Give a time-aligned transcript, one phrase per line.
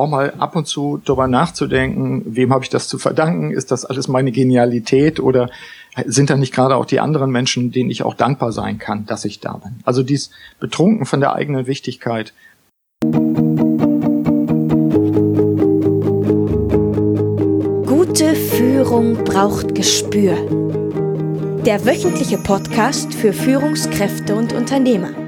[0.00, 3.52] auch mal ab und zu darüber nachzudenken, wem habe ich das zu verdanken?
[3.52, 5.50] Ist das alles meine Genialität oder
[6.06, 9.24] sind da nicht gerade auch die anderen Menschen, denen ich auch dankbar sein kann, dass
[9.24, 9.80] ich da bin?
[9.84, 12.32] Also dies betrunken von der eigenen Wichtigkeit.
[17.86, 20.36] Gute Führung braucht Gespür.
[21.64, 25.19] Der wöchentliche Podcast für Führungskräfte und Unternehmer.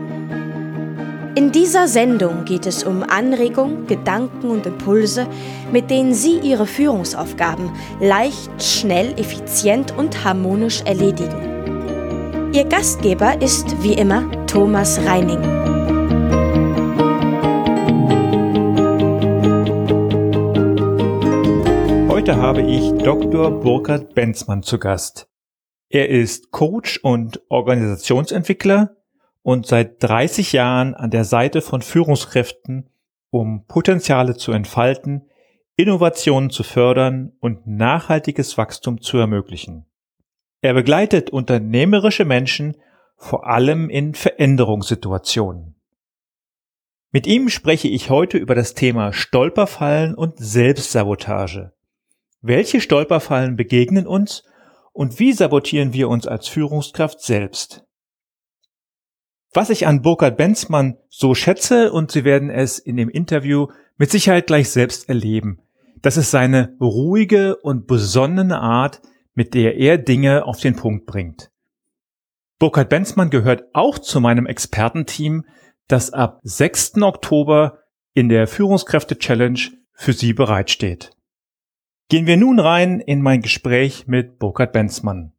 [1.34, 5.26] In dieser Sendung geht es um Anregungen, Gedanken und Impulse,
[5.72, 12.50] mit denen Sie Ihre Führungsaufgaben leicht, schnell, effizient und harmonisch erledigen.
[12.52, 15.40] Ihr Gastgeber ist wie immer Thomas Reining.
[22.10, 23.51] Heute habe ich Dr.
[23.52, 25.30] Burkhard Benzmann zu Gast.
[25.88, 29.02] Er ist Coach und Organisationsentwickler
[29.42, 32.88] und seit 30 Jahren an der Seite von Führungskräften,
[33.30, 35.28] um Potenziale zu entfalten,
[35.77, 39.87] Innovationen zu fördern und nachhaltiges Wachstum zu ermöglichen.
[40.60, 42.76] Er begleitet unternehmerische Menschen
[43.16, 45.76] vor allem in Veränderungssituationen.
[47.10, 51.73] Mit ihm spreche ich heute über das Thema Stolperfallen und Selbstsabotage.
[52.40, 54.45] Welche Stolperfallen begegnen uns
[54.93, 57.85] und wie sabotieren wir uns als Führungskraft selbst?
[59.54, 64.10] Was ich an Burkhard Benzmann so schätze, und Sie werden es in dem Interview mit
[64.10, 65.60] Sicherheit gleich selbst erleben,
[66.00, 69.03] das ist seine ruhige und besonnene Art,
[69.34, 71.50] mit der er Dinge auf den Punkt bringt.
[72.58, 75.44] Burkhard Benzmann gehört auch zu meinem Expertenteam,
[75.86, 77.03] das ab 6.
[77.03, 77.80] Oktober
[78.14, 79.60] in der Führungskräfte Challenge
[79.92, 81.10] für Sie bereitsteht.
[82.08, 85.32] Gehen wir nun rein in mein Gespräch mit Burkhard Benzmann.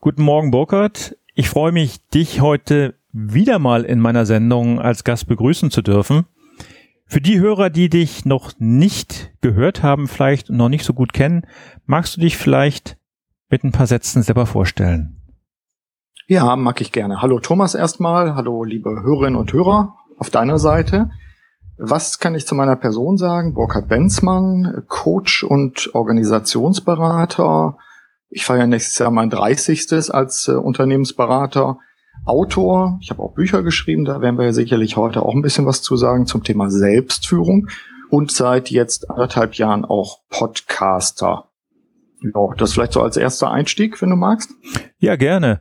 [0.00, 1.16] Guten Morgen, Burkhard.
[1.36, 6.26] Ich freue mich, dich heute wieder mal in meiner Sendung als Gast begrüßen zu dürfen.
[7.06, 11.44] Für die Hörer, die dich noch nicht gehört haben, vielleicht noch nicht so gut kennen,
[11.86, 12.98] magst du dich vielleicht
[13.50, 15.20] mit ein paar Sätzen selber vorstellen?
[16.28, 17.20] Ja, mag ich gerne.
[17.20, 21.10] Hallo Thomas erstmal, hallo liebe Hörerinnen und Hörer auf deiner Seite.
[21.78, 23.54] Was kann ich zu meiner Person sagen?
[23.54, 27.76] Burkhard Benzmann, Coach und Organisationsberater,
[28.34, 30.12] ich feiere nächstes Jahr mein 30.
[30.12, 31.78] als äh, Unternehmensberater,
[32.24, 32.98] Autor.
[33.00, 35.82] Ich habe auch Bücher geschrieben, da werden wir ja sicherlich heute auch ein bisschen was
[35.82, 37.68] zu sagen zum Thema Selbstführung
[38.10, 41.48] und seit jetzt anderthalb Jahren auch Podcaster.
[42.22, 44.50] Ja, das vielleicht so als erster Einstieg, wenn du magst.
[44.98, 45.60] Ja, gerne.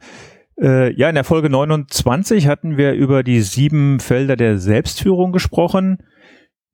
[0.59, 5.97] Äh, ja, in der Folge 29 hatten wir über die sieben Felder der Selbstführung gesprochen.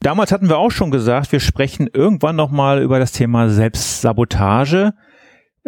[0.01, 4.93] Damals hatten wir auch schon gesagt, wir sprechen irgendwann nochmal über das Thema Selbstsabotage.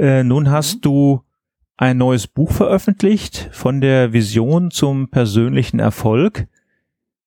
[0.01, 0.81] Äh, nun hast mhm.
[0.81, 1.21] du
[1.77, 6.47] ein neues Buch veröffentlicht von der Vision zum persönlichen Erfolg.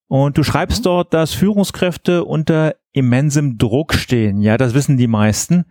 [0.09, 0.85] Und du schreibst mhm.
[0.85, 4.41] dort, dass Führungskräfte unter immensem Druck stehen.
[4.41, 5.67] Ja, das wissen die meisten,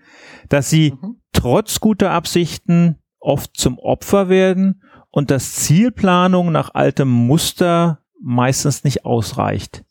[0.48, 1.18] dass sie mhm.
[1.34, 4.82] trotz guter Absichten oft zum Opfer werden
[5.12, 9.84] und dass Zielplanung nach altem Muster meistens nicht ausreicht.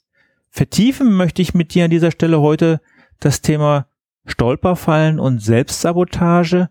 [0.49, 2.81] Vertiefen möchte ich mit dir an dieser Stelle heute
[3.21, 3.87] das Thema
[4.25, 6.71] Stolperfallen und Selbstsabotage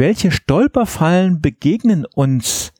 [0.00, 2.72] welche Stolperfallen begegnen uns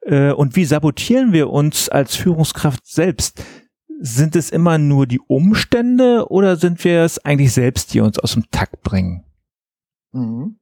[0.00, 3.42] äh, und wie sabotieren wir uns als Führungskraft selbst?
[3.98, 8.34] Sind es immer nur die Umstände oder sind wir es eigentlich selbst, die uns aus
[8.34, 9.24] dem Takt bringen?
[10.12, 10.56] Mhm.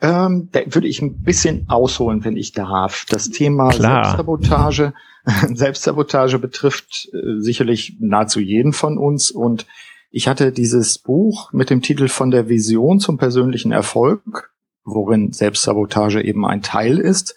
[0.00, 3.04] Ähm, da würde ich ein bisschen ausholen, wenn ich darf.
[3.10, 4.04] Das Thema Klar.
[4.04, 4.94] Selbstsabotage,
[5.52, 9.66] Selbstsabotage betrifft äh, sicherlich nahezu jeden von uns und
[10.12, 14.50] ich hatte dieses Buch mit dem Titel von der Vision zum persönlichen Erfolg
[14.84, 17.34] worin Selbstsabotage eben ein Teil ist.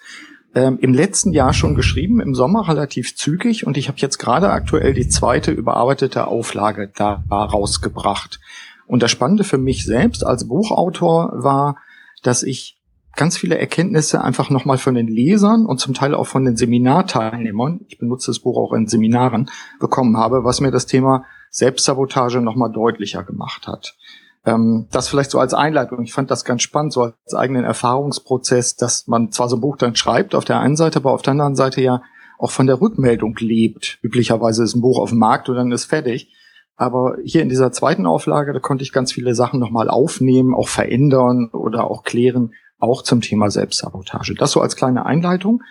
[0.56, 4.52] Ähm, Im letzten Jahr schon geschrieben, im Sommer relativ zügig und ich habe jetzt gerade
[4.52, 8.40] aktuell die zweite überarbeitete Auflage da rausgebracht.
[8.86, 11.78] Und das Spannende für mich selbst als Buchautor war,
[12.22, 12.78] dass ich
[13.16, 17.82] ganz viele Erkenntnisse einfach nochmal von den Lesern und zum Teil auch von den Seminarteilnehmern,
[17.88, 19.50] ich benutze das Buch auch in Seminaren,
[19.80, 23.96] bekommen habe, was mir das Thema Selbstsabotage nochmal deutlicher gemacht hat.
[24.46, 26.04] Ähm, das vielleicht so als Einleitung.
[26.04, 29.78] Ich fand das ganz spannend, so als eigenen Erfahrungsprozess, dass man zwar so ein Buch
[29.78, 32.02] dann schreibt auf der einen Seite, aber auf der anderen Seite ja
[32.38, 34.00] auch von der Rückmeldung lebt.
[34.02, 36.34] Üblicherweise ist ein Buch auf dem Markt und dann ist fertig.
[36.76, 40.68] Aber hier in dieser zweiten Auflage, da konnte ich ganz viele Sachen nochmal aufnehmen, auch
[40.68, 44.36] verändern oder auch klären, auch zum Thema Selbstsabotage.
[44.36, 45.62] Das so als kleine Einleitung.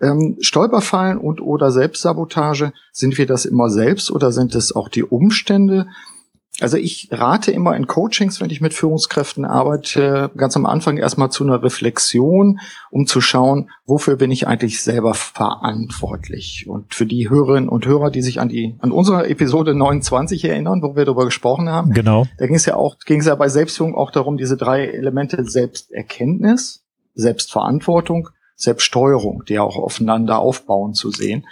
[0.00, 5.04] Ähm, Stolperfallen und oder Selbstsabotage, sind wir das immer selbst oder sind es auch die
[5.04, 5.86] Umstände?
[6.60, 11.30] Also ich rate immer in Coachings, wenn ich mit Führungskräften arbeite, ganz am Anfang erstmal
[11.30, 12.58] zu einer Reflexion,
[12.90, 16.66] um zu schauen, wofür bin ich eigentlich selber verantwortlich.
[16.68, 20.82] Und für die Hörerinnen und Hörer, die sich an die an unsere Episode 29 erinnern,
[20.82, 22.26] wo wir darüber gesprochen haben, genau.
[22.38, 25.44] da ging es ja auch ging es ja bei Selbstführung auch darum, diese drei Elemente
[25.44, 26.82] Selbsterkenntnis,
[27.14, 31.46] Selbstverantwortung, Selbststeuerung, die auch aufeinander aufbauen zu sehen.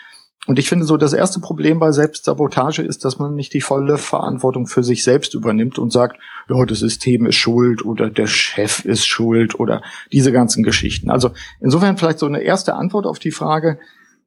[0.47, 3.99] Und ich finde so, das erste Problem bei Selbstsabotage ist, dass man nicht die volle
[3.99, 8.85] Verantwortung für sich selbst übernimmt und sagt, ja, das System ist schuld oder der Chef
[8.85, 9.83] ist schuld oder
[10.13, 11.11] diese ganzen Geschichten.
[11.11, 13.81] Also insofern vielleicht so eine erste Antwort auf die Frage,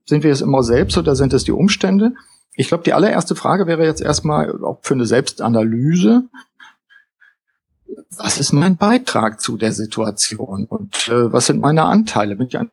[0.06, 2.14] sind wir es immer selbst oder sind es die Umstände?
[2.54, 6.24] Ich glaube, die allererste Frage wäre jetzt erstmal auch für eine Selbstanalyse.
[8.18, 12.36] Was ist mein Beitrag zu der Situation und äh, was sind meine Anteile?
[12.36, 12.72] Bin ich ein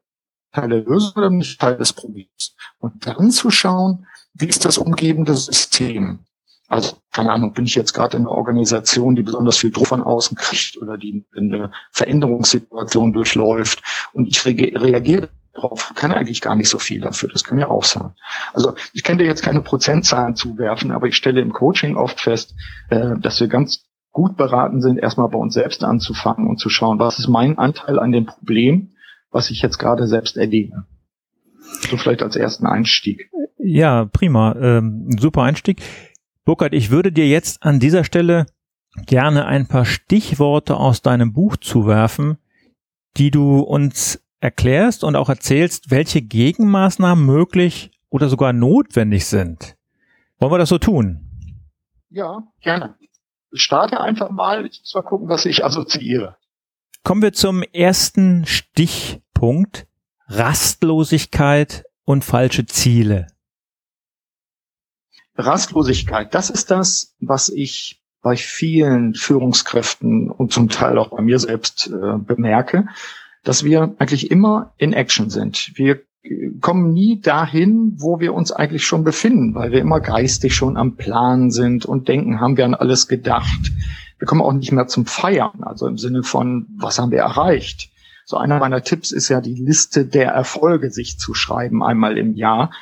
[0.53, 2.56] Teil der Lösung oder nicht Teil des Problems.
[2.87, 6.21] Und dann zu schauen, wie ist das umgebende System?
[6.69, 10.03] Also, keine Ahnung, bin ich jetzt gerade in einer Organisation, die besonders viel Druck von
[10.03, 16.69] außen kriegt oder die eine Veränderungssituation durchläuft und ich reagiere darauf, kann eigentlich gar nicht
[16.69, 17.29] so viel dafür.
[17.33, 18.15] Das kann ja auch sein.
[18.53, 22.55] Also ich kann dir jetzt keine Prozentzahlen zuwerfen, aber ich stelle im Coaching oft fest,
[22.91, 27.01] äh, dass wir ganz gut beraten sind, erstmal bei uns selbst anzufangen und zu schauen,
[27.01, 28.93] was ist mein Anteil an dem Problem
[29.37, 30.85] was ich jetzt gerade selbst erlebe.
[31.89, 33.31] So vielleicht als ersten Einstieg.
[33.59, 34.55] Ja, prima.
[34.57, 35.83] Ähm, super Einstieg.
[36.45, 38.47] Burkhard, ich würde dir jetzt an dieser Stelle
[39.07, 42.39] gerne ein paar Stichworte aus deinem Buch zuwerfen,
[43.17, 49.77] die du uns erklärst und auch erzählst, welche Gegenmaßnahmen möglich oder sogar notwendig sind.
[50.39, 51.21] Wollen wir das so tun?
[52.11, 52.95] Ja, gerne.
[53.51, 54.67] Ich starte einfach mal.
[54.67, 56.37] Ich muss mal gucken, was ich assoziiere.
[57.03, 59.87] Kommen wir zum ersten Stichpunkt.
[60.29, 63.29] Rastlosigkeit und falsche Ziele.
[65.37, 71.39] Rastlosigkeit, das ist das, was ich bei vielen Führungskräften und zum Teil auch bei mir
[71.39, 72.89] selbst äh, bemerke,
[73.45, 75.73] dass wir eigentlich immer in Action sind.
[75.75, 76.01] Wir
[76.61, 80.97] kommen nie dahin, wo wir uns eigentlich schon befinden, weil wir immer geistig schon am
[80.97, 83.71] Plan sind und denken, haben wir an alles gedacht
[84.19, 87.91] wir kommen auch nicht mehr zum Feiern, also im Sinne von, was haben wir erreicht?
[88.29, 92.35] So einer meiner Tipps ist ja die Liste der Erfolge sich zu schreiben einmal im
[92.35, 92.73] Jahr.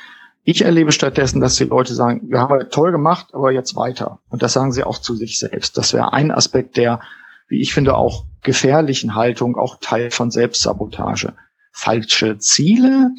[0.43, 4.17] Ich erlebe stattdessen, dass die Leute sagen, wir haben toll gemacht, aber jetzt weiter.
[4.29, 5.77] Und das sagen sie auch zu sich selbst.
[5.77, 6.99] Das wäre ein Aspekt der,
[7.47, 11.33] wie ich finde, auch gefährlichen Haltung, auch Teil von Selbstsabotage.
[11.71, 13.11] Falsche Ziele,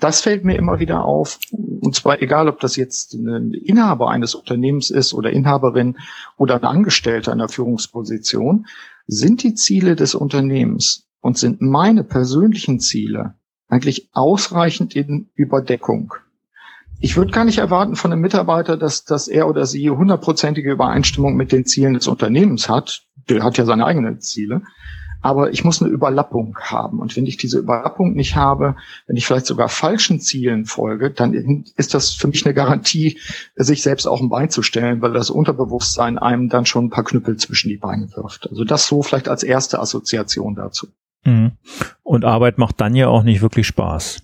[0.00, 1.38] das fällt mir immer wieder auf.
[1.52, 5.98] Und zwar egal, ob das jetzt ein Inhaber eines Unternehmens ist oder Inhaberin
[6.36, 8.66] oder ein Angestellter in einer Führungsposition,
[9.10, 13.34] sind die Ziele des Unternehmens und sind meine persönlichen Ziele
[13.68, 16.14] eigentlich ausreichend in Überdeckung.
[17.00, 21.34] Ich würde gar nicht erwarten von einem Mitarbeiter, dass, dass er oder sie hundertprozentige Übereinstimmung
[21.34, 23.02] mit den Zielen des Unternehmens hat.
[23.28, 24.62] Der hat ja seine eigenen Ziele
[25.22, 26.98] aber ich muss eine Überlappung haben.
[26.98, 28.76] Und wenn ich diese Überlappung nicht habe,
[29.06, 33.18] wenn ich vielleicht sogar falschen Zielen folge, dann ist das für mich eine Garantie,
[33.56, 37.04] sich selbst auch ein Bein zu stellen, weil das Unterbewusstsein einem dann schon ein paar
[37.04, 38.48] Knüppel zwischen die Beine wirft.
[38.48, 40.88] Also das so vielleicht als erste Assoziation dazu.
[41.24, 41.52] Mhm.
[42.02, 44.22] Und Arbeit macht dann ja auch nicht wirklich Spaß.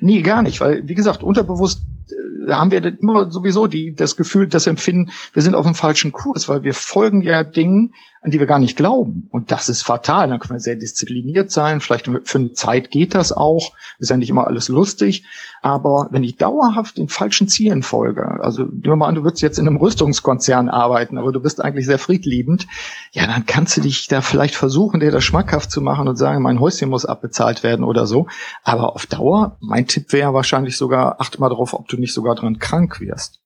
[0.00, 4.48] Nee, gar nicht, weil, wie gesagt, unterbewusst äh, haben wir immer sowieso die, das Gefühl,
[4.48, 8.38] das Empfinden, wir sind auf dem falschen Kurs, weil wir folgen ja Dingen, an die
[8.38, 9.26] wir gar nicht glauben.
[9.30, 10.28] Und das ist fatal.
[10.28, 11.80] Dann können wir sehr diszipliniert sein.
[11.80, 13.72] Vielleicht für eine Zeit geht das auch.
[13.98, 15.24] Ist ja nicht immer alles lustig.
[15.60, 19.42] Aber wenn ich dauerhaft den falschen Zielen folge, also nehmen wir mal an, du würdest
[19.42, 22.68] jetzt in einem Rüstungskonzern arbeiten, aber du bist eigentlich sehr friedliebend,
[23.10, 26.42] ja, dann kannst du dich da vielleicht versuchen, dir das schmackhaft zu machen und sagen,
[26.42, 28.28] mein Häuschen muss abbezahlt werden oder so.
[28.62, 32.36] Aber auf Dauer, mein Tipp wäre wahrscheinlich sogar, achte mal darauf, ob du nicht sogar
[32.36, 33.40] dran krank wirst.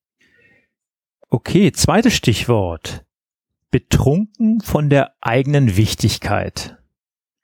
[1.31, 3.07] Okay, zweites Stichwort
[3.77, 6.79] betrunken von der eigenen Wichtigkeit.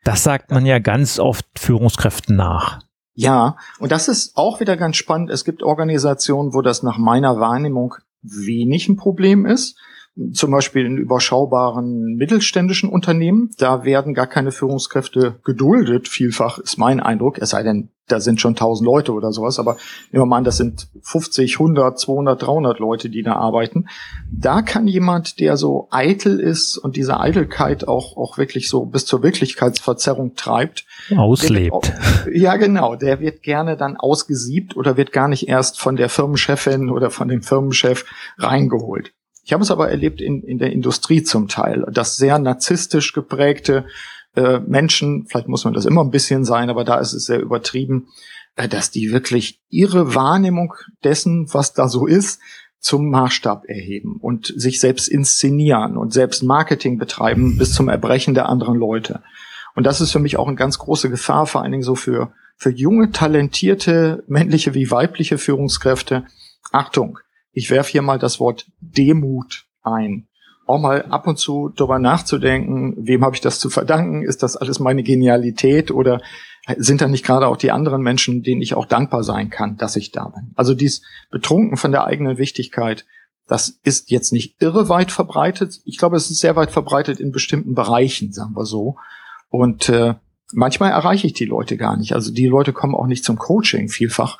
[0.02, 2.80] Das sagt man ja ganz oft Führungskräften nach.
[3.12, 5.28] Ja, und das ist auch wieder ganz spannend.
[5.28, 9.76] Es gibt Organisationen, wo das nach meiner Wahrnehmung wenig ein Problem ist
[10.32, 16.08] zum Beispiel in überschaubaren mittelständischen Unternehmen, da werden gar keine Führungskräfte geduldet.
[16.08, 19.76] Vielfach ist mein Eindruck, es sei denn, da sind schon 1000 Leute oder sowas, aber
[20.10, 23.86] nehmen wir mal an, das sind 50, 100, 200, 300 Leute, die da arbeiten.
[24.30, 29.06] Da kann jemand, der so eitel ist und diese Eitelkeit auch, auch wirklich so bis
[29.06, 30.84] zur Wirklichkeitsverzerrung treibt,
[31.16, 31.72] auslebt.
[31.72, 31.84] Auch,
[32.32, 36.90] ja, genau, der wird gerne dann ausgesiebt oder wird gar nicht erst von der Firmenchefin
[36.90, 38.04] oder von dem Firmenchef
[38.38, 39.12] reingeholt.
[39.44, 43.86] Ich habe es aber erlebt in, in der Industrie zum Teil, dass sehr narzisstisch geprägte
[44.34, 47.40] äh, Menschen, vielleicht muss man das immer ein bisschen sein, aber da ist es sehr
[47.40, 48.08] übertrieben,
[48.56, 50.74] äh, dass die wirklich ihre Wahrnehmung
[51.04, 52.40] dessen, was da so ist,
[52.78, 58.48] zum Maßstab erheben und sich selbst inszenieren und selbst Marketing betreiben bis zum Erbrechen der
[58.48, 59.22] anderen Leute.
[59.74, 62.32] Und das ist für mich auch eine ganz große Gefahr, vor allen Dingen so für,
[62.56, 66.24] für junge, talentierte, männliche wie weibliche Führungskräfte.
[66.72, 67.20] Achtung,
[67.52, 70.26] ich werfe hier mal das Wort Demut ein.
[70.66, 74.22] Auch mal ab und zu darüber nachzudenken, wem habe ich das zu verdanken?
[74.22, 76.20] Ist das alles meine Genialität oder
[76.76, 79.96] sind da nicht gerade auch die anderen Menschen, denen ich auch dankbar sein kann, dass
[79.96, 80.52] ich da bin.
[80.54, 83.04] Also dies betrunken von der eigenen Wichtigkeit,
[83.48, 85.80] das ist jetzt nicht irre weit verbreitet.
[85.84, 88.96] Ich glaube, es ist sehr weit verbreitet in bestimmten Bereichen, sagen wir so.
[89.48, 90.14] Und äh,
[90.52, 92.14] manchmal erreiche ich die Leute gar nicht.
[92.14, 94.38] Also die Leute kommen auch nicht zum Coaching vielfach.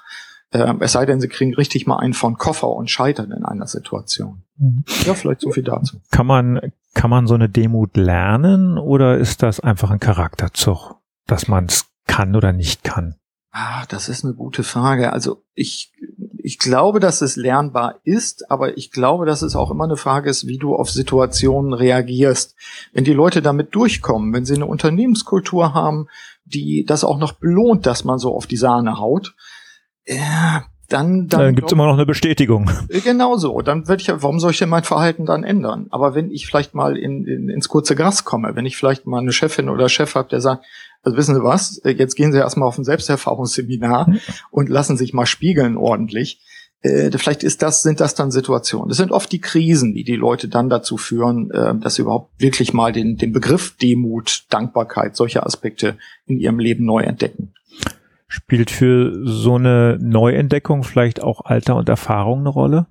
[0.53, 3.67] Äh, es sei denn, sie kriegen richtig mal einen von Koffer und scheitern in einer
[3.67, 4.45] Situation.
[4.59, 4.85] Mhm.
[5.05, 5.99] Ja, vielleicht so viel dazu.
[6.11, 11.49] Kann man, kann man so eine Demut lernen oder ist das einfach ein Charakterzug, dass
[11.49, 13.17] man es kann oder nicht kann?
[13.51, 15.13] Ah, das ist eine gute Frage.
[15.13, 15.93] Also ich,
[16.39, 20.31] ich glaube, dass es lernbar ist, aber ich glaube, dass es auch immer eine Frage
[20.31, 22.57] ist, wie du auf Situationen reagierst.
[22.93, 26.09] Wenn die Leute damit durchkommen, wenn sie eine Unternehmenskultur haben,
[26.45, 29.35] die das auch noch belohnt, dass man so auf die Sahne haut,
[30.07, 32.71] ja, dann, dann, dann gibt's immer noch eine Bestätigung.
[32.89, 33.63] Äh, genau so.
[33.63, 35.87] Dann würde ich ja, warum soll ich denn mein Verhalten dann ändern?
[35.91, 39.21] Aber wenn ich vielleicht mal in, in, ins kurze Gras komme, wenn ich vielleicht mal
[39.21, 40.65] eine Chefin oder Chef habe, der sagt,
[41.03, 44.21] also wissen Sie was, äh, jetzt gehen Sie erstmal auf ein Selbsterfahrungsseminar mhm.
[44.51, 46.41] und lassen sich mal spiegeln ordentlich.
[46.83, 48.89] Äh, vielleicht ist das, sind das dann Situationen.
[48.89, 52.41] Das sind oft die Krisen, die die Leute dann dazu führen, äh, dass sie überhaupt
[52.41, 57.55] wirklich mal den, den Begriff Demut, Dankbarkeit, solche Aspekte in ihrem Leben neu entdecken.
[58.35, 62.87] Spielt für so eine Neuentdeckung vielleicht auch Alter und Erfahrung eine Rolle?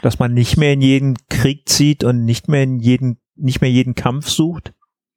[0.00, 3.70] Dass man nicht mehr in jeden Krieg zieht und nicht mehr in jeden, nicht mehr
[3.70, 4.72] jeden Kampf sucht?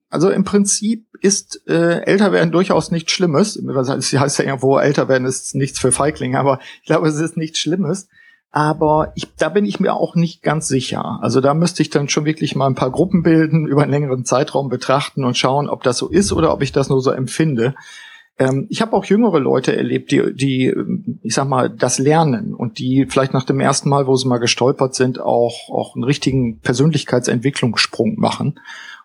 [0.10, 3.58] Also im Prinzip ist äh, älter werden durchaus nichts Schlimmes.
[3.64, 7.38] Das heißt ja irgendwo, älter werden ist nichts für Feiglinge, aber ich glaube, es ist
[7.38, 8.10] nichts Schlimmes.
[8.52, 11.20] Aber ich, da bin ich mir auch nicht ganz sicher.
[11.22, 14.26] Also da müsste ich dann schon wirklich mal ein paar Gruppen bilden, über einen längeren
[14.26, 17.74] Zeitraum betrachten und schauen, ob das so ist oder ob ich das nur so empfinde.
[18.40, 20.74] Ähm, ich habe auch jüngere Leute erlebt, die, die,
[21.22, 24.38] ich sag mal, das lernen und die vielleicht nach dem ersten Mal, wo sie mal
[24.38, 28.60] gestolpert sind, auch, auch einen richtigen Persönlichkeitsentwicklungssprung machen.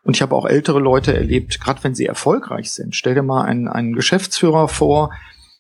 [0.04, 2.94] Und ich habe auch ältere Leute erlebt, gerade wenn sie erfolgreich sind.
[2.94, 5.10] Stell dir mal einen, einen Geschäftsführer vor,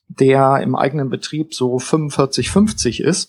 [0.08, 3.28] der im eigenen Betrieb so 45, 50 ist.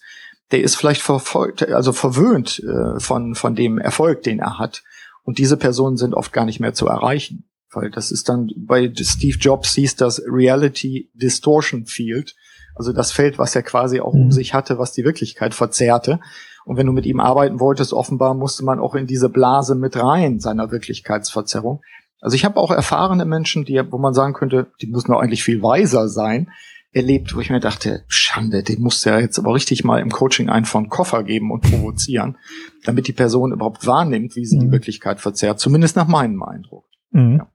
[0.52, 4.84] Der ist vielleicht verfolgt, also verwöhnt äh, von, von dem Erfolg, den er hat.
[5.24, 7.46] Und diese Personen sind oft gar nicht mehr zu erreichen.
[7.76, 12.36] Weil das ist dann, bei Steve Jobs hieß das Reality Distortion Field.
[12.76, 14.32] Also das Feld, was er quasi auch um mhm.
[14.32, 16.20] sich hatte, was die Wirklichkeit verzerrte.
[16.66, 19.96] Und wenn du mit ihm arbeiten wolltest, offenbar musste man auch in diese Blase mit
[19.96, 21.82] rein, seiner Wirklichkeitsverzerrung.
[22.20, 25.44] Also ich habe auch erfahrene Menschen, die, wo man sagen könnte, die müssen doch eigentlich
[25.44, 26.50] viel weiser sein,
[26.96, 30.10] erlebt, wo ich mir dachte, Schande, den musst du ja jetzt aber richtig mal im
[30.10, 32.38] Coaching einen von Koffer geben und provozieren,
[32.86, 34.62] damit die Person überhaupt wahrnimmt, wie sie mhm.
[34.62, 35.60] die Wirklichkeit verzerrt.
[35.60, 36.86] Zumindest nach meinem Eindruck.
[37.12, 37.38] Mhm.
[37.40, 37.48] Ja.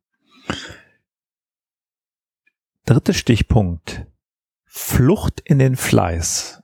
[2.87, 4.07] Dritter Stichpunkt.
[4.64, 6.61] Flucht in den Fleiß.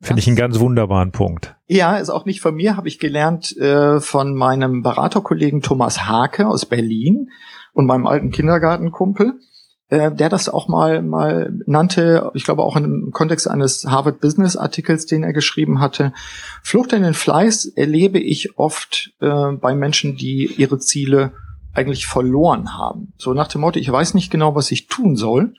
[0.00, 1.56] Finde ich einen ganz wunderbaren Punkt.
[1.66, 6.46] Ja, ist auch nicht von mir, habe ich gelernt äh, von meinem Beraterkollegen Thomas Hake
[6.46, 7.30] aus Berlin
[7.72, 9.40] und meinem alten Kindergartenkumpel,
[9.88, 14.56] äh, der das auch mal mal nannte, ich glaube auch im Kontext eines Harvard Business
[14.56, 16.12] Artikels, den er geschrieben hatte.
[16.62, 21.32] Flucht in den Fleiß erlebe ich oft äh, bei Menschen, die ihre Ziele
[21.74, 23.12] eigentlich verloren haben.
[23.18, 25.54] So nach dem Motto, ich weiß nicht genau, was ich tun soll,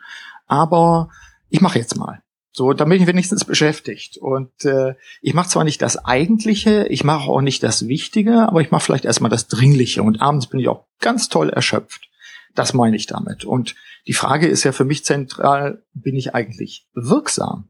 [0.48, 1.10] aber
[1.50, 2.22] ich mache jetzt mal.
[2.52, 4.18] So, dann bin ich wenigstens beschäftigt.
[4.18, 8.62] Und äh, ich mache zwar nicht das Eigentliche, ich mache auch nicht das Wichtige, aber
[8.62, 10.02] ich mache vielleicht erstmal das Dringliche.
[10.04, 12.08] Und abends bin ich auch ganz toll erschöpft.
[12.54, 13.44] Das meine ich damit.
[13.44, 13.76] Und
[14.08, 17.68] die Frage ist ja für mich zentral, bin ich eigentlich wirksam?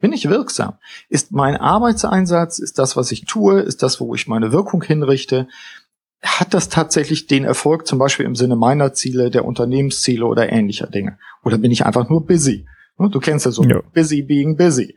[0.00, 0.74] Bin ich wirksam?
[1.08, 5.48] Ist mein Arbeitseinsatz, ist das, was ich tue, ist das, wo ich meine Wirkung hinrichte,
[6.22, 10.86] hat das tatsächlich den Erfolg, zum Beispiel im Sinne meiner Ziele, der Unternehmensziele oder ähnlicher
[10.86, 11.18] Dinge?
[11.44, 12.66] Oder bin ich einfach nur busy?
[12.98, 13.80] Du kennst ja so ja.
[13.94, 14.96] busy being busy.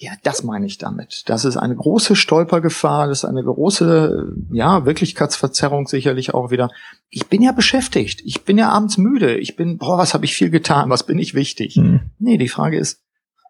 [0.00, 1.24] Ja, das meine ich damit.
[1.26, 6.70] Das ist eine große Stolpergefahr, das ist eine große, ja, Wirklichkeitsverzerrung sicherlich auch wieder.
[7.10, 10.34] Ich bin ja beschäftigt, ich bin ja abends müde, ich bin, boah, was habe ich
[10.34, 11.74] viel getan, was bin ich wichtig?
[11.74, 12.10] Hm.
[12.20, 13.02] Nee, die Frage ist,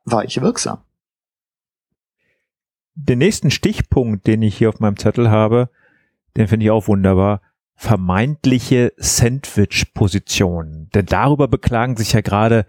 [0.07, 0.79] war ich wirksam?
[2.95, 5.69] Den nächsten Stichpunkt, den ich hier auf meinem Zettel habe,
[6.39, 7.43] den finde ich auch wunderbar.
[7.75, 10.89] Vermeintliche Sandwich-Positionen.
[10.95, 12.67] Denn darüber beklagen sich ja gerade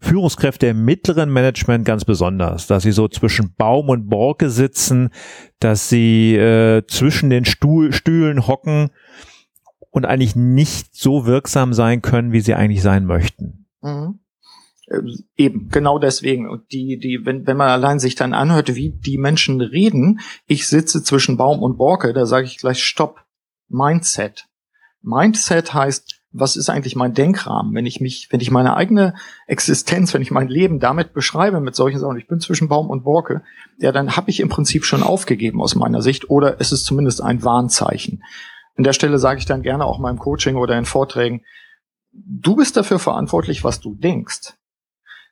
[0.00, 5.10] Führungskräfte im mittleren Management ganz besonders, dass sie so zwischen Baum und Borke sitzen,
[5.58, 8.90] dass sie äh, zwischen den Stuhl, Stühlen hocken
[9.90, 13.66] und eigentlich nicht so wirksam sein können, wie sie eigentlich sein möchten.
[13.82, 14.20] Mhm.
[14.90, 15.00] Äh,
[15.36, 16.48] eben, genau deswegen.
[16.48, 20.66] Und die, die, wenn, wenn man allein sich dann anhört, wie die Menschen reden, ich
[20.66, 23.24] sitze zwischen Baum und Borke, da sage ich gleich Stopp.
[23.70, 24.46] Mindset.
[25.02, 27.74] Mindset heißt, was ist eigentlich mein Denkrahmen?
[27.74, 29.14] Wenn ich mich, wenn ich meine eigene
[29.46, 33.04] Existenz, wenn ich mein Leben damit beschreibe mit solchen Sachen, ich bin zwischen Baum und
[33.04, 33.42] Borke,
[33.78, 37.22] ja, dann habe ich im Prinzip schon aufgegeben aus meiner Sicht oder es ist zumindest
[37.22, 38.22] ein Warnzeichen.
[38.76, 41.42] An der Stelle sage ich dann gerne auch im Coaching oder in Vorträgen,
[42.12, 44.54] du bist dafür verantwortlich, was du denkst.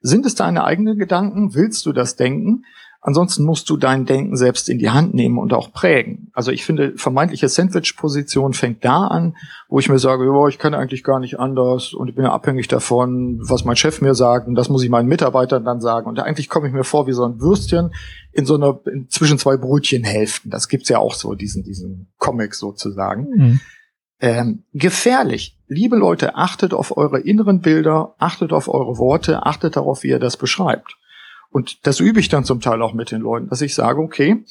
[0.00, 1.54] Sind es deine eigenen Gedanken?
[1.54, 2.64] Willst du das denken?
[3.06, 6.32] Ansonsten musst du dein Denken selbst in die Hand nehmen und auch prägen.
[6.32, 9.36] Also ich finde, vermeintliche Sandwich-Position fängt da an,
[9.68, 12.32] wo ich mir sage, oh, ich kann eigentlich gar nicht anders und ich bin ja
[12.32, 16.08] abhängig davon, was mein Chef mir sagt und das muss ich meinen Mitarbeitern dann sagen.
[16.08, 17.94] Und eigentlich komme ich mir vor wie so ein Würstchen
[18.32, 20.50] in so einer in zwischen zwei Brötchenhälften.
[20.50, 23.28] Das gibt's ja auch so, diesen, diesen Comic sozusagen.
[23.36, 23.60] Mhm.
[24.20, 25.58] Ähm, gefährlich.
[25.68, 30.18] Liebe Leute, achtet auf eure inneren Bilder, achtet auf eure Worte, achtet darauf, wie ihr
[30.18, 30.96] das beschreibt.
[31.50, 34.44] Und das übe ich dann zum Teil auch mit den Leuten, dass ich sage, okay,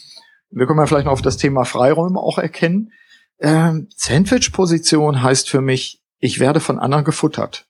[0.51, 2.91] wir können ja vielleicht noch auf das Thema Freiräume auch erkennen.
[3.39, 7.67] Ähm, Sandwich-Position heißt für mich, ich werde von anderen gefuttert.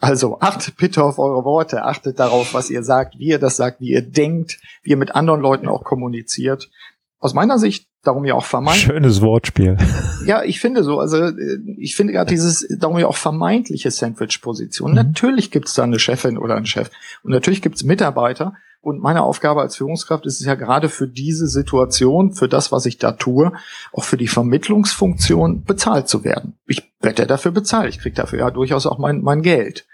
[0.00, 3.80] Also achtet bitte auf eure Worte, achtet darauf, was ihr sagt, wie ihr das sagt,
[3.80, 6.70] wie ihr denkt, wie ihr mit anderen Leuten auch kommuniziert.
[7.18, 8.84] Aus meiner Sicht darum ja auch vermeintlich.
[8.84, 9.76] Schönes Wortspiel.
[10.26, 14.90] Ja, ich finde so, also äh, ich finde gerade dieses, darum ja auch vermeintliche Sandwich-Position.
[14.90, 14.96] Mhm.
[14.96, 16.90] Natürlich gibt es da eine Chefin oder einen Chef
[17.22, 18.54] und natürlich gibt es Mitarbeiter.
[18.80, 22.84] Und meine Aufgabe als Führungskraft ist es ja gerade für diese Situation, für das, was
[22.84, 23.50] ich da tue,
[23.92, 26.58] auch für die Vermittlungsfunktion bezahlt zu werden.
[26.66, 27.88] Ich werde dafür bezahlt.
[27.88, 29.86] Ich kriege dafür ja durchaus auch mein, mein Geld.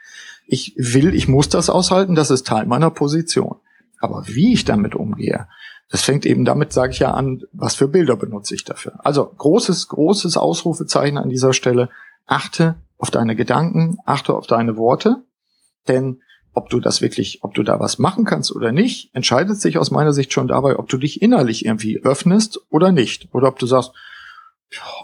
[0.44, 3.56] Ich will, ich muss das aushalten, das ist Teil meiner Position.
[4.00, 5.46] Aber wie ich damit umgehe,
[5.90, 8.94] das fängt eben damit, sage ich ja, an, was für Bilder benutze ich dafür.
[9.04, 11.88] Also großes, großes Ausrufezeichen an dieser Stelle.
[12.26, 15.22] Achte auf deine Gedanken, achte auf deine Worte,
[15.88, 16.20] denn
[16.52, 19.90] ob du das wirklich, ob du da was machen kannst oder nicht, entscheidet sich aus
[19.90, 23.28] meiner Sicht schon dabei, ob du dich innerlich irgendwie öffnest oder nicht.
[23.32, 23.92] Oder ob du sagst,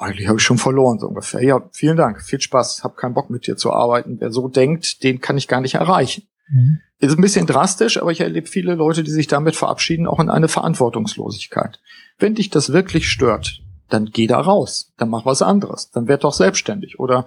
[0.01, 1.43] eigentlich habe ich schon verloren, so ungefähr.
[1.43, 4.17] Ja, vielen Dank, viel Spaß, hab keinen Bock mit dir zu arbeiten.
[4.21, 6.27] Wer so denkt, den kann ich gar nicht erreichen.
[6.49, 6.81] Mhm.
[6.99, 10.31] Ist ein bisschen drastisch, aber ich erlebe viele Leute, die sich damit verabschieden, auch in
[10.31, 11.79] eine Verantwortungslosigkeit.
[12.19, 13.61] Wenn dich das wirklich stört,
[13.91, 17.27] dann geh da raus, dann mach was anderes, dann werd doch selbstständig oder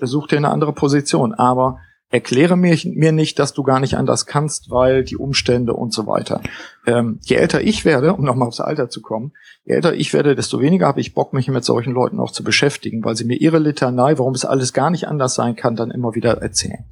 [0.00, 1.32] such dir eine andere Position.
[1.32, 1.78] Aber
[2.10, 6.06] erkläre mir, mir nicht, dass du gar nicht anders kannst, weil die Umstände und so
[6.06, 6.40] weiter.
[6.86, 9.32] Ähm, je älter ich werde, um nochmal aufs Alter zu kommen,
[9.64, 12.44] je älter ich werde, desto weniger habe ich Bock, mich mit solchen Leuten auch zu
[12.44, 15.90] beschäftigen, weil sie mir ihre Litanei, warum es alles gar nicht anders sein kann, dann
[15.90, 16.84] immer wieder erzählen.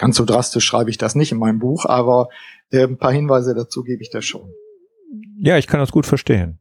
[0.00, 2.30] Ganz so drastisch schreibe ich das nicht in meinem Buch, aber
[2.70, 4.50] äh, ein paar Hinweise dazu gebe ich da schon.
[5.38, 6.58] Ja, ich kann das gut verstehen.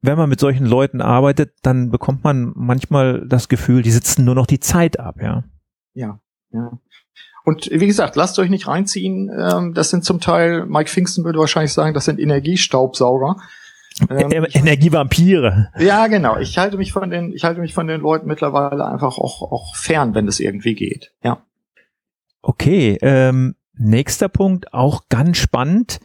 [0.00, 4.36] Wenn man mit solchen Leuten arbeitet, dann bekommt man manchmal das Gefühl, die sitzen nur
[4.36, 5.42] noch die Zeit ab, ja.
[5.94, 6.20] Ja,
[6.52, 6.78] ja.
[7.44, 9.28] Und wie gesagt, lasst euch nicht reinziehen.
[9.36, 13.38] Ähm, das sind zum Teil, Mike Pfingsten würde wahrscheinlich sagen, das sind Energiestaubsauger.
[14.08, 15.70] Ähm, Energievampire.
[15.80, 16.38] Ja, genau.
[16.38, 19.74] Ich halte mich von den, ich halte mich von den Leuten mittlerweile einfach auch, auch
[19.74, 21.12] fern, wenn es irgendwie geht.
[21.24, 21.42] Ja.
[22.42, 26.00] Okay, ähm, nächster Punkt, auch ganz spannend.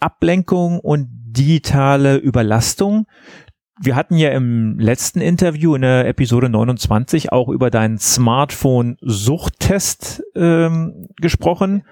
[0.00, 3.06] Ablenkung und digitale Überlastung.
[3.78, 11.10] Wir hatten ja im letzten Interview in der Episode 29 auch über deinen Smartphone-Suchttest ähm,
[11.16, 11.84] gesprochen.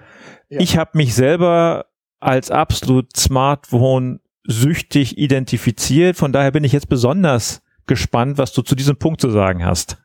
[0.49, 0.61] Ja.
[0.61, 1.85] Ich habe mich selber
[2.21, 6.17] als absolut Smartphone-süchtig identifiziert.
[6.17, 9.99] Von daher bin ich jetzt besonders gespannt, was du zu diesem Punkt zu sagen hast.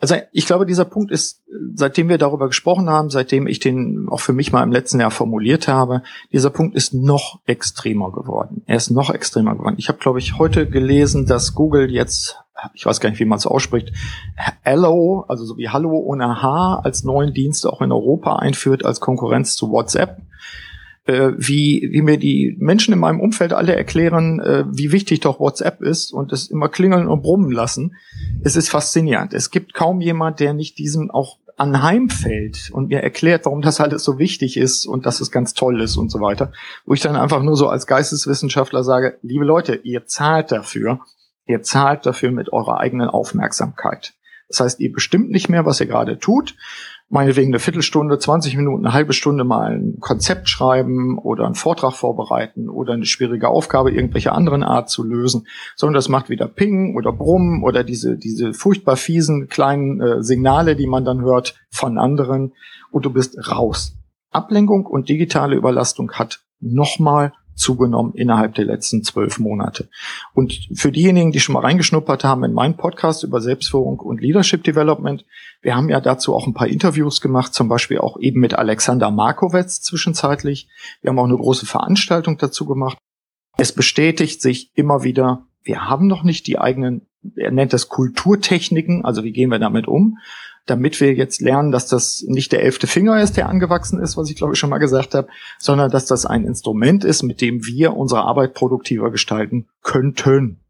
[0.00, 1.42] Also ich glaube, dieser Punkt ist,
[1.74, 5.10] seitdem wir darüber gesprochen haben, seitdem ich den auch für mich mal im letzten Jahr
[5.10, 8.62] formuliert habe, dieser Punkt ist noch extremer geworden.
[8.66, 9.74] Er ist noch extremer geworden.
[9.78, 12.36] Ich habe, glaube ich, heute gelesen, dass Google jetzt,
[12.74, 13.92] ich weiß gar nicht, wie man es ausspricht,
[14.62, 19.00] Hello, also so wie Hallo ohne H als neuen Dienst auch in Europa einführt als
[19.00, 20.20] Konkurrenz zu WhatsApp
[21.08, 25.40] äh, wie, wie mir die Menschen in meinem Umfeld alle erklären, äh, wie wichtig doch
[25.40, 27.96] WhatsApp ist und es immer klingeln und brummen lassen.
[28.44, 29.32] Es ist faszinierend.
[29.32, 34.04] Es gibt kaum jemand, der nicht diesem auch anheimfällt und mir erklärt, warum das alles
[34.04, 36.52] so wichtig ist und dass es ganz toll ist und so weiter.
[36.84, 41.00] Wo ich dann einfach nur so als Geisteswissenschaftler sage, liebe Leute, ihr zahlt dafür,
[41.46, 44.12] ihr zahlt dafür mit eurer eigenen Aufmerksamkeit.
[44.48, 46.54] Das heißt, ihr bestimmt nicht mehr, was ihr gerade tut,
[47.10, 51.94] meinetwegen eine Viertelstunde, 20 Minuten, eine halbe Stunde mal ein Konzept schreiben oder einen Vortrag
[51.94, 56.96] vorbereiten oder eine schwierige Aufgabe irgendwelcher anderen Art zu lösen, sondern das macht wieder Ping
[56.96, 61.98] oder Brumm oder diese, diese furchtbar fiesen kleinen äh, Signale, die man dann hört von
[61.98, 62.52] anderen
[62.90, 63.94] und du bist raus.
[64.30, 69.88] Ablenkung und digitale Überlastung hat nochmal zugenommen innerhalb der letzten zwölf Monate.
[70.34, 74.64] Und für diejenigen, die schon mal reingeschnuppert haben in meinen Podcast über Selbstführung und Leadership
[74.64, 75.24] Development,
[75.60, 79.10] wir haben ja dazu auch ein paar Interviews gemacht, zum Beispiel auch eben mit Alexander
[79.10, 80.68] Markowitz zwischenzeitlich.
[81.02, 82.96] Wir haben auch eine große Veranstaltung dazu gemacht.
[83.56, 89.04] Es bestätigt sich immer wieder, wir haben noch nicht die eigenen, er nennt das Kulturtechniken,
[89.04, 90.18] also wie gehen wir damit um,
[90.70, 94.30] damit wir jetzt lernen, dass das nicht der elfte Finger ist, der angewachsen ist, was
[94.30, 95.28] ich glaube ich schon mal gesagt habe,
[95.58, 100.60] sondern dass das ein Instrument ist, mit dem wir unsere Arbeit produktiver gestalten könnten.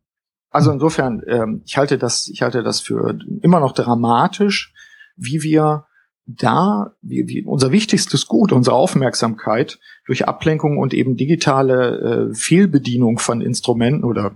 [0.50, 4.72] Also insofern, ähm, ich halte das, ich halte das für immer noch dramatisch,
[5.16, 5.84] wie wir
[6.26, 13.18] da, wie, wie unser wichtigstes Gut, unsere Aufmerksamkeit durch Ablenkung und eben digitale äh, Fehlbedienung
[13.18, 14.32] von Instrumenten oder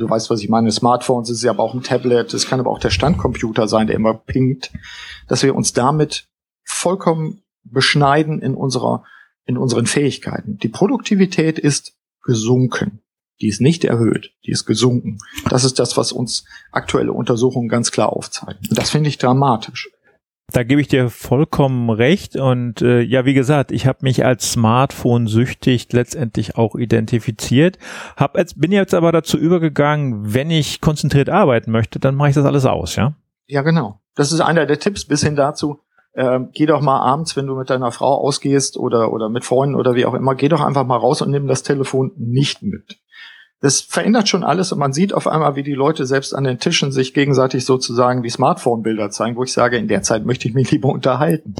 [0.00, 2.60] du weißt, was ich meine, Smartphones, es ist ja aber auch ein Tablet, es kann
[2.60, 4.72] aber auch der Standcomputer sein, der immer pinkt,
[5.28, 6.28] dass wir uns damit
[6.64, 9.04] vollkommen beschneiden in unserer,
[9.44, 10.58] in unseren Fähigkeiten.
[10.58, 13.00] Die Produktivität ist gesunken.
[13.40, 15.18] Die ist nicht erhöht, die ist gesunken.
[15.48, 18.60] Das ist das, was uns aktuelle Untersuchungen ganz klar aufzeigen.
[18.68, 19.88] Und das finde ich dramatisch.
[20.52, 22.36] Da gebe ich dir vollkommen recht.
[22.36, 27.78] Und äh, ja, wie gesagt, ich habe mich als Smartphone-süchtig letztendlich auch identifiziert.
[28.16, 32.34] Hab jetzt, bin jetzt aber dazu übergegangen, wenn ich konzentriert arbeiten möchte, dann mache ich
[32.34, 33.14] das alles aus, ja?
[33.46, 34.00] Ja, genau.
[34.14, 35.80] Das ist einer der Tipps bis hin dazu.
[36.12, 39.76] Äh, geh doch mal abends, wenn du mit deiner Frau ausgehst oder, oder mit Freunden
[39.76, 42.98] oder wie auch immer, geh doch einfach mal raus und nimm das Telefon nicht mit
[43.60, 46.58] das verändert schon alles und man sieht auf einmal, wie die Leute selbst an den
[46.58, 50.54] Tischen sich gegenseitig sozusagen die Smartphone-Bilder zeigen, wo ich sage, in der Zeit möchte ich
[50.54, 51.54] mich lieber unterhalten.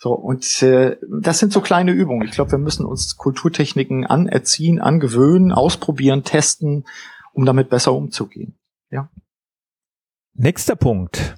[0.00, 2.26] So, und äh, das sind so kleine Übungen.
[2.26, 6.84] Ich glaube, wir müssen uns Kulturtechniken anerziehen, angewöhnen, ausprobieren, testen,
[7.32, 8.56] um damit besser umzugehen.
[8.90, 9.10] Ja.
[10.34, 11.34] Nächster Punkt.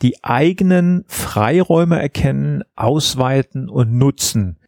[0.00, 4.59] Die eigenen Freiräume erkennen, ausweiten und nutzen.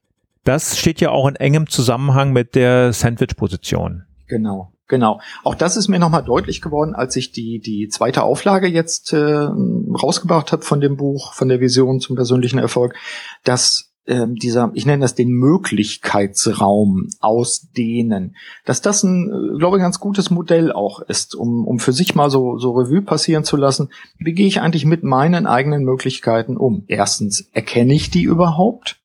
[0.44, 4.04] Das steht ja auch in engem Zusammenhang mit der Sandwich-Position.
[4.26, 5.20] Genau, genau.
[5.44, 9.18] Auch das ist mir nochmal deutlich geworden, als ich die, die zweite Auflage jetzt äh,
[9.18, 12.94] rausgebracht habe von dem Buch, von der Vision zum persönlichen Erfolg,
[13.44, 19.82] dass ähm, dieser, ich nenne das den Möglichkeitsraum ausdehnen, dass das ein, äh, glaube ich,
[19.82, 23.56] ganz gutes Modell auch ist, um, um für sich mal so, so Revue passieren zu
[23.56, 23.90] lassen.
[24.18, 26.84] Wie gehe ich eigentlich mit meinen eigenen Möglichkeiten um?
[26.88, 29.01] Erstens, erkenne ich die überhaupt?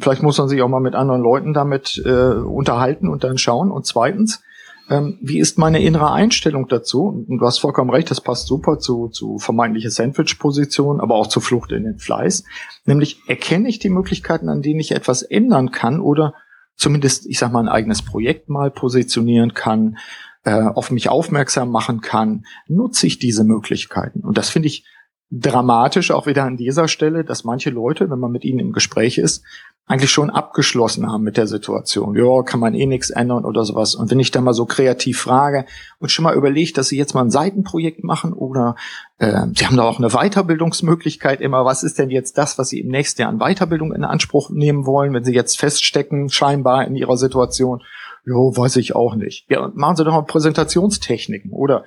[0.00, 3.70] Vielleicht muss man sich auch mal mit anderen Leuten damit äh, unterhalten und dann schauen.
[3.70, 4.42] Und zweitens,
[4.90, 7.24] ähm, wie ist meine innere Einstellung dazu?
[7.28, 11.42] Und du hast vollkommen recht, das passt super zu, zu vermeintliche Sandwich-Position, aber auch zur
[11.42, 12.44] Flucht in den Fleiß.
[12.84, 16.34] Nämlich erkenne ich die Möglichkeiten, an denen ich etwas ändern kann oder
[16.76, 19.98] zumindest, ich sag mal, ein eigenes Projekt mal positionieren kann,
[20.44, 24.20] äh, auf mich aufmerksam machen kann, nutze ich diese Möglichkeiten.
[24.20, 24.84] Und das finde ich
[25.30, 29.18] dramatisch auch wieder an dieser Stelle, dass manche Leute, wenn man mit ihnen im Gespräch
[29.18, 29.42] ist,
[29.86, 32.16] eigentlich schon abgeschlossen haben mit der Situation.
[32.16, 33.94] Ja, kann man eh nichts ändern oder sowas.
[33.94, 35.66] Und wenn ich da mal so kreativ frage
[35.98, 38.76] und schon mal überlegt, dass sie jetzt mal ein Seitenprojekt machen oder
[39.18, 42.80] äh, sie haben da auch eine Weiterbildungsmöglichkeit immer, was ist denn jetzt das, was sie
[42.80, 46.96] im nächsten Jahr an Weiterbildung in Anspruch nehmen wollen, wenn sie jetzt feststecken, scheinbar in
[46.96, 47.82] ihrer Situation?
[48.24, 49.50] Jo, weiß ich auch nicht.
[49.50, 51.84] Ja, machen Sie doch mal Präsentationstechniken oder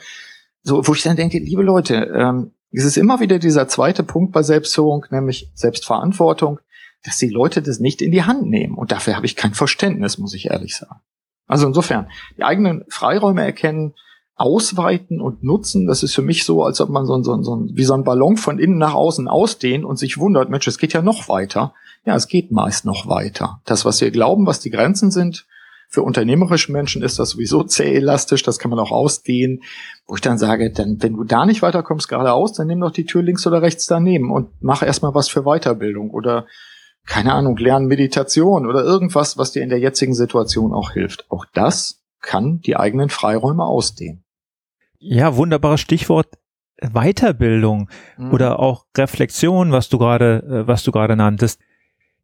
[0.61, 4.33] so, wo ich dann denke, liebe Leute, ähm, es ist immer wieder dieser zweite Punkt
[4.33, 6.59] bei Selbstführung, nämlich Selbstverantwortung
[7.03, 8.75] dass die Leute das nicht in die Hand nehmen.
[8.75, 10.99] Und dafür habe ich kein Verständnis, muss ich ehrlich sagen.
[11.47, 13.93] Also insofern, die eigenen Freiräume erkennen,
[14.35, 17.85] ausweiten und nutzen, das ist für mich so, als ob man so, so, so wie
[17.85, 21.01] so ein Ballon von innen nach außen ausdehnt und sich wundert, Mensch, es geht ja
[21.01, 21.73] noch weiter.
[22.05, 23.61] Ja, es geht meist noch weiter.
[23.65, 25.47] Das, was wir glauben, was die Grenzen sind,
[25.89, 29.63] für unternehmerische Menschen ist das sowieso zäh elastisch, das kann man auch ausdehnen.
[30.05, 33.05] Wo ich dann sage, dann, wenn du da nicht weiterkommst geradeaus, dann nimm doch die
[33.05, 36.45] Tür links oder rechts daneben und mach erstmal was für Weiterbildung oder
[37.05, 41.25] keine Ahnung, lernen Meditation oder irgendwas, was dir in der jetzigen Situation auch hilft.
[41.31, 44.25] Auch das kann die eigenen Freiräume ausdehnen.
[44.99, 46.37] Ja, wunderbares Stichwort
[46.81, 48.33] Weiterbildung mhm.
[48.33, 51.59] oder auch Reflexion, was du gerade, äh, was du gerade nanntest.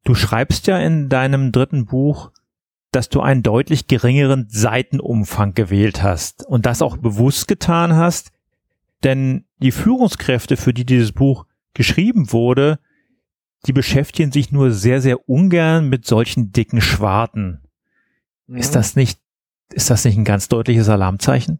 [0.04, 2.32] Du schreibst ja in deinem dritten Buch,
[2.94, 8.32] dass du einen deutlich geringeren Seitenumfang gewählt hast und das auch bewusst getan hast,
[9.04, 12.80] denn die Führungskräfte, für die dieses Buch geschrieben wurde,
[13.66, 17.62] die beschäftigen sich nur sehr, sehr ungern mit solchen dicken Schwarten.
[18.48, 18.58] Mhm.
[18.58, 19.20] Ist das nicht,
[19.72, 21.60] ist das nicht ein ganz deutliches Alarmzeichen?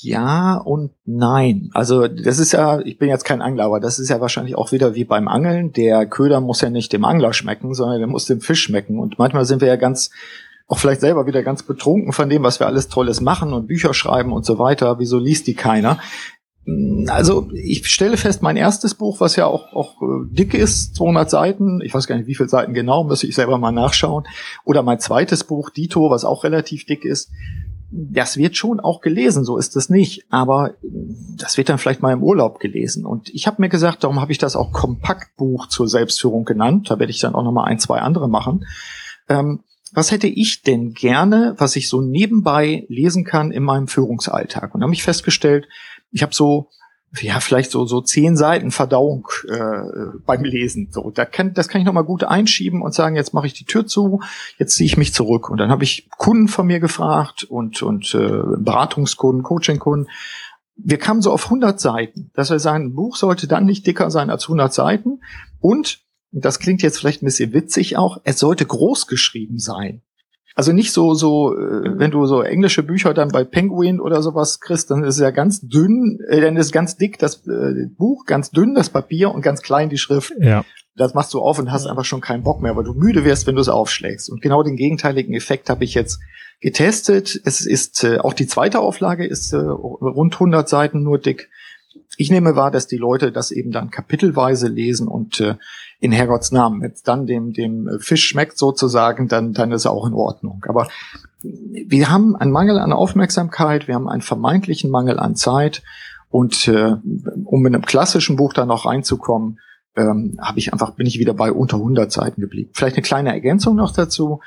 [0.00, 1.70] Ja und nein.
[1.74, 4.70] Also das ist ja, ich bin jetzt kein Angler, aber das ist ja wahrscheinlich auch
[4.70, 5.72] wieder wie beim Angeln.
[5.72, 9.00] Der Köder muss ja nicht dem Angler schmecken, sondern der muss dem Fisch schmecken.
[9.00, 10.10] Und manchmal sind wir ja ganz,
[10.68, 13.92] auch vielleicht selber wieder ganz betrunken von dem, was wir alles Tolles machen und Bücher
[13.92, 15.00] schreiben und so weiter.
[15.00, 15.98] Wieso liest die keiner?
[17.06, 21.30] Also ich stelle fest, mein erstes Buch, was ja auch, auch äh, dick ist, 200
[21.30, 24.24] Seiten, ich weiß gar nicht, wie viele Seiten genau, müsste ich selber mal nachschauen,
[24.64, 27.30] oder mein zweites Buch, Dito, was auch relativ dick ist,
[27.90, 32.12] das wird schon auch gelesen, so ist es nicht, aber das wird dann vielleicht mal
[32.12, 33.06] im Urlaub gelesen.
[33.06, 36.98] Und ich habe mir gesagt, darum habe ich das auch Kompaktbuch zur Selbstführung genannt, da
[36.98, 38.66] werde ich dann auch noch mal ein, zwei andere machen.
[39.28, 39.60] Ähm,
[39.92, 44.74] was hätte ich denn gerne, was ich so nebenbei lesen kann in meinem Führungsalltag?
[44.74, 45.66] Und da habe ich festgestellt,
[46.10, 46.68] ich habe so
[47.20, 50.88] ja vielleicht so so zehn Seiten Verdauung äh, beim Lesen.
[50.90, 53.54] So, da kann, das kann ich noch mal gut einschieben und sagen, jetzt mache ich
[53.54, 54.20] die Tür zu,
[54.58, 55.48] jetzt ziehe ich mich zurück.
[55.48, 60.08] Und dann habe ich Kunden von mir gefragt und und äh, Beratungskunden, Coachingkunden.
[60.76, 64.10] Wir kamen so auf 100 Seiten, dass wir sagen, ein Buch sollte dann nicht dicker
[64.10, 65.20] sein als 100 Seiten
[65.60, 70.02] und das klingt jetzt vielleicht ein bisschen witzig auch, es sollte groß geschrieben sein.
[70.58, 74.58] Also nicht so, so, äh, wenn du so englische Bücher dann bei Penguin oder sowas
[74.58, 78.24] kriegst, dann ist es ja ganz dünn, äh, dann ist ganz dick das äh, Buch,
[78.26, 80.32] ganz dünn das Papier und ganz klein die Schrift.
[80.40, 80.64] Ja.
[80.96, 83.46] Das machst du auf und hast einfach schon keinen Bock mehr, weil du müde wirst,
[83.46, 84.28] wenn du es aufschlägst.
[84.30, 86.18] Und genau den gegenteiligen Effekt habe ich jetzt
[86.60, 87.40] getestet.
[87.44, 91.50] Es ist äh, auch die zweite Auflage ist äh, rund 100 Seiten nur dick.
[92.20, 95.54] Ich nehme wahr, dass die Leute das eben dann kapitelweise lesen und äh,
[96.00, 96.82] in Herrgotts Namen.
[96.82, 100.64] Wenn es dann dem, dem Fisch schmeckt sozusagen, dann, dann ist er auch in Ordnung.
[100.68, 100.88] Aber
[101.42, 105.82] wir haben einen Mangel an Aufmerksamkeit, wir haben einen vermeintlichen Mangel an Zeit.
[106.28, 106.96] Und äh,
[107.44, 109.60] um in einem klassischen Buch da noch reinzukommen,
[109.96, 112.70] ähm, habe ich einfach bin ich wieder bei unter 100 Seiten geblieben.
[112.74, 114.40] Vielleicht eine kleine Ergänzung noch dazu.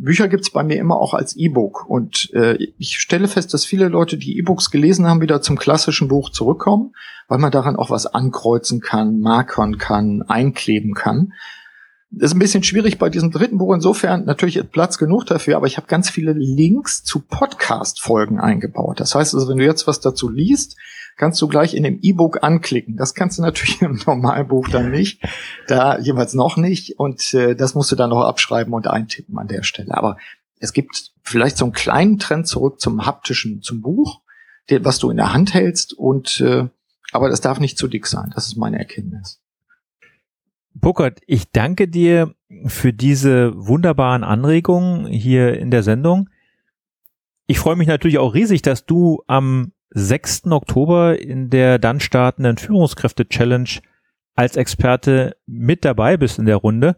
[0.00, 1.88] Bücher gibt's bei mir immer auch als E-Book.
[1.88, 6.08] Und äh, ich stelle fest, dass viele Leute, die E-Books gelesen haben, wieder zum klassischen
[6.08, 6.94] Buch zurückkommen,
[7.28, 11.32] weil man daran auch was ankreuzen kann, markern kann, einkleben kann.
[12.18, 13.74] Ist ein bisschen schwierig bei diesem dritten Buch.
[13.74, 19.00] Insofern natürlich Platz genug dafür, aber ich habe ganz viele Links zu Podcast-Folgen eingebaut.
[19.00, 20.76] Das heißt also, wenn du jetzt was dazu liest,
[21.16, 22.96] kannst du gleich in dem E-Book anklicken.
[22.96, 25.22] Das kannst du natürlich im Normalbuch dann nicht,
[25.68, 26.98] da jeweils noch nicht.
[26.98, 29.94] Und äh, das musst du dann noch abschreiben und eintippen an der Stelle.
[29.94, 30.16] Aber
[30.58, 34.22] es gibt vielleicht so einen kleinen Trend zurück zum haptischen, zum Buch,
[34.70, 35.92] der, was du in der Hand hältst.
[35.92, 36.66] Und äh,
[37.12, 38.32] aber das darf nicht zu dick sein.
[38.34, 39.40] Das ist meine Erkenntnis.
[40.80, 42.34] Burkhard, ich danke dir
[42.66, 46.28] für diese wunderbaren Anregungen hier in der Sendung.
[47.46, 50.46] Ich freue mich natürlich auch riesig, dass du am 6.
[50.48, 53.70] Oktober in der dann startenden Führungskräfte-Challenge
[54.34, 56.96] als Experte mit dabei bist in der Runde.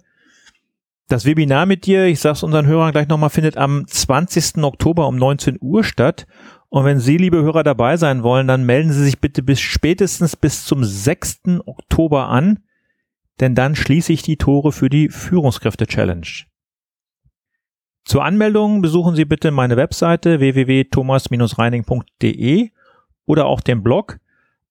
[1.07, 4.65] Das Webinar mit dir, ich sag's unseren Hörern gleich nochmal, findet am 20.
[4.65, 6.27] Oktober um 19 Uhr statt.
[6.69, 10.35] Und wenn Sie, liebe Hörer, dabei sein wollen, dann melden Sie sich bitte bis spätestens
[10.35, 11.61] bis zum 6.
[11.65, 12.59] Oktober an,
[13.41, 16.27] denn dann schließe ich die Tore für die Führungskräfte-Challenge.
[18.05, 22.71] Zur Anmeldung besuchen Sie bitte meine Webseite www.thomas-reining.de
[23.27, 24.19] oder auch den Blog.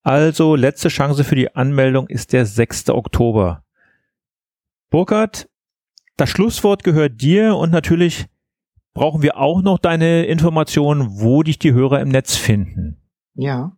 [0.01, 2.89] Also letzte Chance für die Anmeldung ist der 6.
[2.89, 3.63] Oktober.
[4.89, 5.49] Burkhard,
[6.15, 8.25] das Schlusswort gehört dir und natürlich
[8.95, 13.03] brauchen wir auch noch deine Informationen, wo dich die Hörer im Netz finden.
[13.35, 13.76] Ja,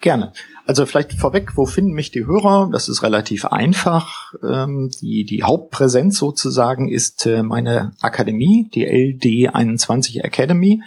[0.00, 0.32] gerne.
[0.66, 2.70] Also vielleicht vorweg, wo finden mich die Hörer?
[2.70, 4.34] Das ist relativ einfach.
[4.42, 10.82] Ähm, die, die Hauptpräsenz sozusagen ist äh, meine Akademie, die LD21 Academy.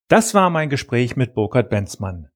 [0.07, 2.29] Das war mein Gespräch mit Burkhard Benzmann.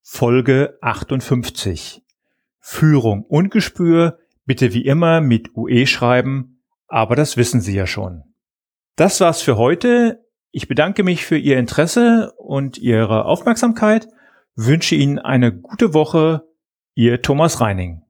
[0.02, 2.02] Folge 58.
[2.58, 8.24] Führung und Gespür bitte wie immer mit UE schreiben, aber das wissen Sie ja schon.
[8.96, 10.26] Das war's für heute.
[10.50, 14.08] Ich bedanke mich für Ihr Interesse und Ihre Aufmerksamkeit,
[14.56, 16.42] wünsche Ihnen eine gute Woche.
[16.94, 18.02] Ihr Thomas Reining.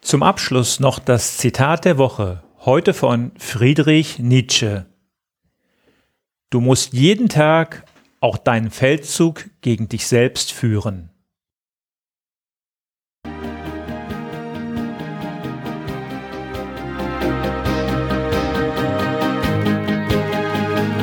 [0.00, 4.86] Zum Abschluss noch das Zitat der Woche, heute von Friedrich Nietzsche.
[6.50, 7.84] Du musst jeden Tag
[8.20, 11.10] auch deinen Feldzug gegen dich selbst führen.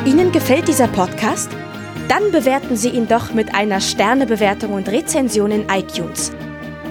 [0.06, 1.52] Ihnen gefällt dieser Podcast?
[2.08, 6.32] Dann bewerten Sie ihn doch mit einer Sternebewertung und Rezension in iTunes.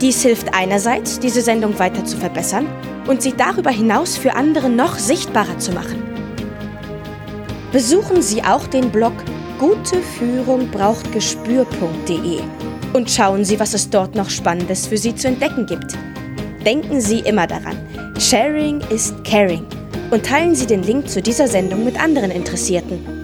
[0.00, 2.66] Dies hilft einerseits, diese Sendung weiter zu verbessern
[3.06, 6.02] und sie darüber hinaus für andere noch sichtbarer zu machen.
[7.72, 9.12] Besuchen Sie auch den Blog
[9.58, 12.40] Gute Führung braucht Gespür.de
[12.92, 15.96] und schauen Sie, was es dort noch Spannendes für Sie zu entdecken gibt.
[16.64, 17.76] Denken Sie immer daran,
[18.18, 19.64] Sharing ist Caring
[20.10, 23.23] und teilen Sie den Link zu dieser Sendung mit anderen Interessierten.